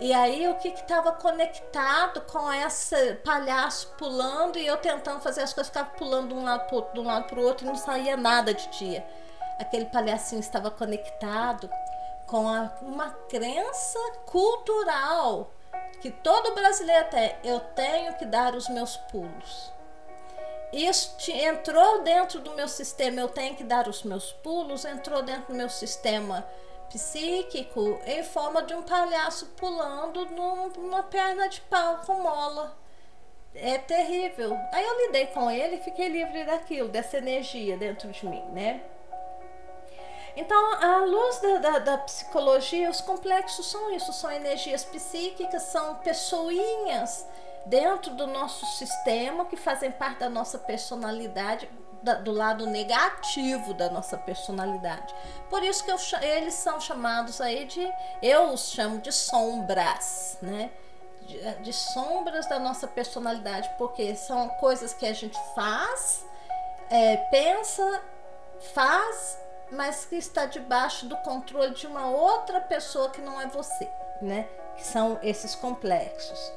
E 0.00 0.14
aí 0.14 0.48
o 0.48 0.54
que 0.54 0.68
estava 0.68 1.12
conectado 1.12 2.22
com 2.22 2.50
esse 2.50 3.16
palhaço 3.16 3.88
pulando 3.98 4.58
e 4.58 4.66
eu 4.66 4.78
tentando 4.78 5.20
fazer 5.20 5.42
as 5.42 5.52
coisas, 5.52 5.68
ficava 5.68 5.90
pulando 5.90 6.28
de 6.28 6.34
um 6.34 6.42
lado 6.42 6.66
para 6.66 7.00
um 7.00 7.04
lado 7.04 7.26
para 7.26 7.38
o 7.38 7.44
outro 7.44 7.66
e 7.66 7.68
não 7.68 7.76
saía 7.76 8.16
nada 8.16 8.54
de 8.54 8.66
dia. 8.78 9.06
Aquele 9.58 9.84
palhacinho 9.84 10.40
estava 10.40 10.70
conectado 10.70 11.68
com 12.26 12.48
a, 12.48 12.72
uma 12.80 13.10
crença 13.28 13.98
cultural 14.24 15.50
que 16.00 16.10
todo 16.10 16.54
brasileiro 16.54 17.08
tem. 17.10 17.36
Eu 17.44 17.60
tenho 17.60 18.14
que 18.14 18.24
dar 18.24 18.54
os 18.54 18.70
meus 18.70 18.96
pulos. 18.96 19.70
Isso 20.72 21.14
entrou 21.30 22.02
dentro 22.02 22.40
do 22.40 22.52
meu 22.52 22.68
sistema, 22.68 23.20
eu 23.20 23.28
tenho 23.28 23.54
que 23.54 23.64
dar 23.64 23.86
os 23.86 24.02
meus 24.02 24.32
pulos, 24.32 24.84
entrou 24.86 25.20
dentro 25.22 25.52
do 25.52 25.54
meu 25.54 25.68
sistema 25.68 26.46
psíquico 26.90 27.98
em 28.04 28.22
forma 28.22 28.62
de 28.62 28.74
um 28.74 28.82
palhaço 28.82 29.46
pulando 29.56 30.26
numa 30.26 31.02
perna 31.04 31.48
de 31.48 31.60
pau 31.62 32.00
com 32.04 32.14
mola. 32.14 32.76
É 33.54 33.78
terrível. 33.78 34.56
Aí 34.72 34.84
eu 34.84 35.06
lidei 35.06 35.26
com 35.26 35.50
ele 35.50 35.76
e 35.76 35.82
fiquei 35.82 36.08
livre 36.08 36.44
daquilo, 36.44 36.88
dessa 36.88 37.18
energia 37.18 37.76
dentro 37.76 38.10
de 38.10 38.26
mim, 38.26 38.44
né? 38.52 38.82
Então, 40.36 40.74
à 40.74 41.04
luz 41.04 41.40
da, 41.40 41.58
da, 41.58 41.78
da, 41.80 41.98
psicologia, 41.98 42.88
os 42.88 43.00
complexos 43.00 43.66
são 43.66 43.92
isso, 43.92 44.12
são 44.12 44.30
energias 44.30 44.84
psíquicas, 44.84 45.62
são 45.62 45.96
pessoinhas 45.96 47.26
dentro 47.66 48.14
do 48.14 48.26
nosso 48.26 48.64
sistema 48.66 49.44
que 49.44 49.56
fazem 49.56 49.90
parte 49.90 50.20
da 50.20 50.28
nossa 50.28 50.58
personalidade, 50.58 51.68
do 52.22 52.32
lado 52.32 52.66
negativo 52.66 53.74
da 53.74 53.90
nossa 53.90 54.16
personalidade. 54.16 55.14
Por 55.48 55.62
isso 55.62 55.84
que 55.84 55.90
eu, 55.90 55.98
eles 56.22 56.54
são 56.54 56.80
chamados 56.80 57.40
aí 57.40 57.66
de, 57.66 57.92
eu 58.22 58.52
os 58.52 58.70
chamo 58.70 58.98
de 58.98 59.12
sombras, 59.12 60.38
né? 60.40 60.70
De, 61.22 61.54
de 61.62 61.72
sombras 61.72 62.46
da 62.46 62.58
nossa 62.58 62.86
personalidade, 62.88 63.70
porque 63.76 64.14
são 64.16 64.48
coisas 64.60 64.92
que 64.92 65.06
a 65.06 65.12
gente 65.12 65.38
faz, 65.54 66.24
é, 66.90 67.16
pensa, 67.30 68.02
faz 68.72 69.38
mas 69.70 70.04
que 70.04 70.16
está 70.16 70.46
debaixo 70.46 71.06
do 71.06 71.16
controle 71.18 71.74
de 71.74 71.86
uma 71.86 72.08
outra 72.08 72.60
pessoa 72.60 73.10
que 73.10 73.20
não 73.20 73.40
é 73.40 73.46
você, 73.46 73.88
né? 74.20 74.48
Que 74.76 74.84
são 74.84 75.18
esses 75.22 75.54
complexos. 75.54 76.52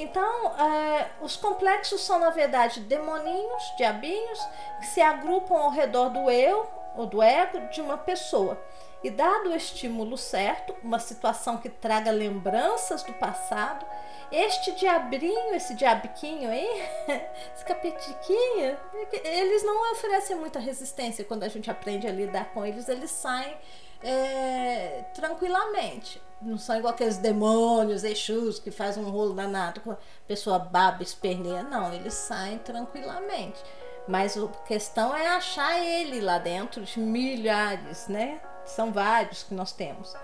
Então, 0.00 0.58
é, 0.58 1.10
os 1.20 1.36
complexos 1.36 2.00
são, 2.00 2.18
na 2.18 2.30
verdade, 2.30 2.80
demoninhos, 2.80 3.62
diabinhos, 3.76 4.40
que 4.80 4.86
se 4.86 5.00
agrupam 5.00 5.56
ao 5.56 5.70
redor 5.70 6.08
do 6.08 6.30
eu 6.30 6.66
ou 6.96 7.04
do 7.04 7.22
ego 7.22 7.68
de 7.68 7.82
uma 7.82 7.98
pessoa. 7.98 8.58
E 9.04 9.10
dado 9.10 9.50
o 9.50 9.54
estímulo 9.54 10.16
certo, 10.16 10.74
uma 10.82 10.98
situação 10.98 11.58
que 11.58 11.68
traga 11.68 12.10
lembranças 12.10 13.02
do 13.02 13.12
passado, 13.12 13.84
este 14.32 14.72
diabrinho, 14.72 15.54
esse 15.54 15.74
diabiquinho 15.74 16.48
aí, 16.48 16.88
esse 17.54 17.64
capetiquinho, 17.66 18.78
eles 19.22 19.62
não 19.62 19.92
oferecem 19.92 20.34
muita 20.36 20.58
resistência 20.58 21.26
quando 21.26 21.42
a 21.42 21.48
gente 21.48 21.70
aprende 21.70 22.06
a 22.06 22.12
lidar 22.12 22.46
com 22.54 22.64
eles, 22.64 22.88
eles 22.88 23.10
saem 23.10 23.54
é, 24.02 25.04
tranquilamente. 25.12 26.22
Não 26.42 26.56
são 26.56 26.76
igual 26.76 26.94
aqueles 26.94 27.18
demônios, 27.18 28.02
Exus, 28.02 28.58
que 28.58 28.70
faz 28.70 28.96
um 28.96 29.10
rolo 29.10 29.34
danado 29.34 29.80
com 29.80 29.92
a 29.92 29.98
pessoa 30.26 30.58
baba, 30.58 31.02
esperneia. 31.02 31.62
Não, 31.62 31.92
eles 31.92 32.14
saem 32.14 32.58
tranquilamente. 32.58 33.62
Mas 34.08 34.36
a 34.36 34.48
questão 34.66 35.14
é 35.14 35.26
achar 35.28 35.78
ele 35.78 36.20
lá 36.20 36.38
dentro 36.38 36.82
de 36.82 36.98
milhares, 36.98 38.08
né? 38.08 38.40
São 38.64 38.90
vários 38.90 39.42
que 39.42 39.54
nós 39.54 39.72
temos. 39.72 40.14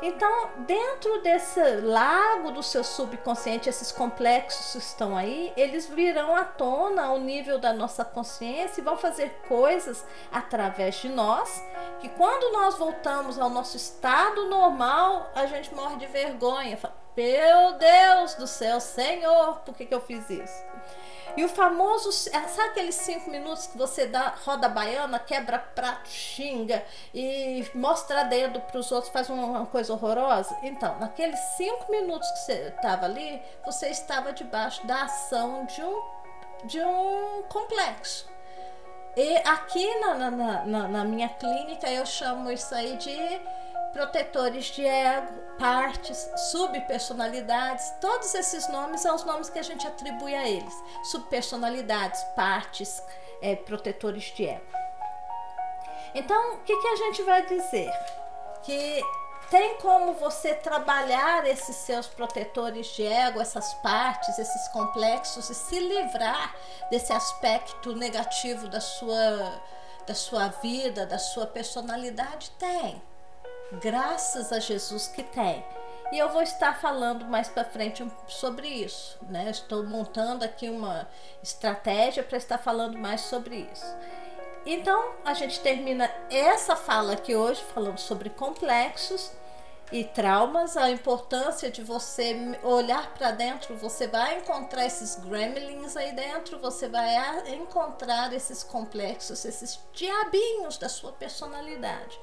Então, 0.00 0.50
dentro 0.58 1.20
desse 1.22 1.60
lago 1.80 2.52
do 2.52 2.62
seu 2.62 2.84
subconsciente, 2.84 3.68
esses 3.68 3.90
complexos 3.90 4.72
que 4.72 4.78
estão 4.78 5.16
aí, 5.16 5.52
eles 5.56 5.86
virão 5.86 6.36
à 6.36 6.44
tona 6.44 7.06
ao 7.06 7.18
nível 7.18 7.58
da 7.58 7.72
nossa 7.72 8.04
consciência 8.04 8.80
e 8.80 8.84
vão 8.84 8.96
fazer 8.96 9.42
coisas 9.48 10.04
através 10.30 10.96
de 10.96 11.08
nós, 11.08 11.62
que 12.00 12.08
quando 12.10 12.52
nós 12.52 12.76
voltamos 12.76 13.38
ao 13.38 13.50
nosso 13.50 13.76
estado 13.76 14.46
normal, 14.46 15.30
a 15.34 15.46
gente 15.46 15.74
morre 15.74 15.96
de 15.96 16.06
vergonha. 16.06 16.76
Fala, 16.76 16.94
meu 17.16 17.72
Deus 17.72 18.34
do 18.34 18.46
céu, 18.46 18.78
Senhor, 18.78 19.56
por 19.64 19.74
que, 19.74 19.84
que 19.84 19.94
eu 19.94 20.00
fiz 20.00 20.30
isso? 20.30 20.62
E 21.36 21.44
o 21.44 21.48
famoso, 21.48 22.10
sabe 22.10 22.70
aqueles 22.70 22.94
cinco 22.94 23.30
minutos 23.30 23.66
que 23.66 23.78
você 23.78 24.06
dá 24.06 24.34
roda 24.44 24.68
baiana, 24.68 25.18
quebra 25.18 25.58
prato, 25.58 26.08
xinga 26.08 26.84
e 27.14 27.64
mostra 27.74 28.24
dedo 28.24 28.60
para 28.60 28.78
os 28.78 28.90
outros, 28.90 29.12
faz 29.12 29.28
uma 29.28 29.66
coisa 29.66 29.92
horrorosa? 29.92 30.56
Então, 30.62 30.98
naqueles 30.98 31.38
cinco 31.56 31.90
minutos 31.90 32.28
que 32.30 32.38
você 32.38 32.74
estava 32.74 33.04
ali, 33.04 33.40
você 33.64 33.88
estava 33.88 34.32
debaixo 34.32 34.86
da 34.86 35.02
ação 35.02 35.64
de 35.66 35.82
um, 35.82 36.02
de 36.64 36.80
um 36.80 37.42
complexo. 37.48 38.28
E 39.16 39.36
aqui 39.38 39.98
na, 40.00 40.14
na, 40.14 40.30
na, 40.64 40.88
na 40.88 41.04
minha 41.04 41.28
clínica 41.28 41.90
eu 41.90 42.06
chamo 42.06 42.50
isso 42.52 42.72
aí 42.74 42.96
de 42.96 43.40
protetores 43.92 44.66
de 44.66 44.84
ego, 44.84 45.32
partes, 45.58 46.28
subpersonalidades, 46.50 47.90
todos 48.00 48.34
esses 48.34 48.68
nomes 48.68 49.00
são 49.00 49.14
os 49.14 49.24
nomes 49.24 49.50
que 49.50 49.58
a 49.58 49.62
gente 49.62 49.86
atribui 49.86 50.34
a 50.34 50.48
eles. 50.48 50.74
Subpersonalidades, 51.04 52.22
partes, 52.36 53.02
é, 53.42 53.56
protetores 53.56 54.24
de 54.24 54.46
ego. 54.46 54.66
Então, 56.14 56.54
o 56.54 56.58
que, 56.58 56.76
que 56.76 56.88
a 56.88 56.96
gente 56.96 57.22
vai 57.22 57.44
dizer? 57.46 57.90
Que 58.62 59.02
tem 59.50 59.76
como 59.78 60.14
você 60.14 60.54
trabalhar 60.54 61.46
esses 61.46 61.76
seus 61.76 62.06
protetores 62.06 62.86
de 62.88 63.06
ego, 63.06 63.40
essas 63.40 63.74
partes, 63.74 64.38
esses 64.38 64.68
complexos 64.68 65.48
e 65.48 65.54
se 65.54 65.78
livrar 65.78 66.54
desse 66.90 67.12
aspecto 67.12 67.94
negativo 67.94 68.68
da 68.68 68.80
sua, 68.80 69.62
da 70.06 70.14
sua 70.14 70.48
vida, 70.48 71.06
da 71.06 71.18
sua 71.18 71.46
personalidade? 71.46 72.50
Tem 72.58 73.02
graças 73.72 74.52
a 74.52 74.58
Jesus 74.58 75.08
que 75.08 75.22
tem. 75.22 75.64
E 76.10 76.18
eu 76.18 76.30
vou 76.30 76.42
estar 76.42 76.80
falando 76.80 77.26
mais 77.26 77.48
para 77.48 77.64
frente 77.64 78.06
sobre 78.26 78.66
isso, 78.66 79.18
né? 79.28 79.50
Estou 79.50 79.84
montando 79.84 80.42
aqui 80.44 80.70
uma 80.70 81.06
estratégia 81.42 82.22
para 82.22 82.38
estar 82.38 82.56
falando 82.56 82.96
mais 82.98 83.20
sobre 83.22 83.68
isso. 83.70 83.84
Então, 84.64 85.12
a 85.24 85.34
gente 85.34 85.60
termina 85.60 86.10
essa 86.30 86.74
fala 86.74 87.12
aqui 87.12 87.36
hoje 87.36 87.62
falando 87.74 87.98
sobre 87.98 88.30
complexos 88.30 89.30
e 89.92 90.04
traumas, 90.04 90.76
a 90.76 90.90
importância 90.90 91.70
de 91.70 91.82
você 91.82 92.58
olhar 92.62 93.14
para 93.14 93.30
dentro, 93.30 93.74
você 93.76 94.06
vai 94.06 94.38
encontrar 94.38 94.84
esses 94.84 95.14
gremlins 95.16 95.96
aí 95.96 96.12
dentro, 96.12 96.58
você 96.58 96.88
vai 96.88 97.54
encontrar 97.54 98.32
esses 98.34 98.62
complexos, 98.62 99.44
esses 99.46 99.78
diabinhos 99.94 100.76
da 100.76 100.90
sua 100.90 101.12
personalidade 101.12 102.18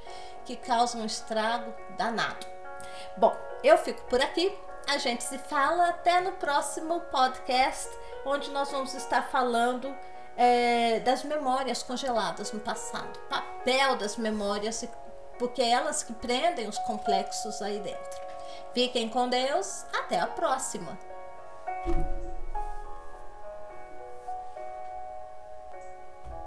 que 0.46 0.56
causam 0.56 1.02
um 1.02 1.06
estrago 1.06 1.74
danado. 1.98 2.46
Bom, 3.18 3.36
eu 3.64 3.78
fico 3.78 4.02
por 4.04 4.22
aqui. 4.22 4.56
A 4.88 4.98
gente 4.98 5.24
se 5.24 5.38
fala 5.38 5.90
até 5.90 6.22
no 6.22 6.34
próximo 6.34 7.02
podcast, 7.12 7.90
onde 8.26 8.52
nós 8.52 8.70
vamos 8.72 8.94
estar 8.94 9.24
falando 9.24 9.96
é, 10.38 11.00
das 11.00 11.24
memórias 11.24 11.82
congeladas 11.82 12.52
no 12.52 12.60
passado, 12.60 13.18
papel 13.30 13.96
das 13.96 14.16
memórias, 14.18 14.88
porque 15.40 15.62
é 15.62 15.72
elas 15.72 16.04
que 16.04 16.14
prendem 16.14 16.68
os 16.68 16.78
complexos 16.80 17.62
aí 17.62 17.80
dentro. 17.80 18.26
Fiquem 18.74 19.10
com 19.10 19.28
Deus, 19.28 19.86
até 19.94 20.20
a 20.20 20.28
próxima! 20.28 20.98